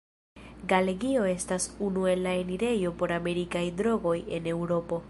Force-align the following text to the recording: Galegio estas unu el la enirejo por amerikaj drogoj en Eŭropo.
Galegio 0.71 1.25
estas 1.33 1.67
unu 1.89 2.07
el 2.15 2.25
la 2.29 2.33
enirejo 2.45 2.95
por 3.03 3.17
amerikaj 3.21 3.65
drogoj 3.85 4.17
en 4.39 4.53
Eŭropo. 4.57 4.99